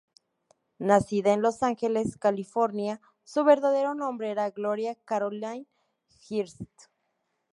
Nacida 0.79 1.31
en 1.31 1.43
Los 1.43 1.61
Ángeles, 1.61 2.17
California, 2.17 2.99
su 3.23 3.43
verdadero 3.43 3.93
nombre 3.93 4.31
era 4.31 4.49
Gloria 4.49 4.95
Carolyn 5.05 5.67
Hirst. 6.27 6.59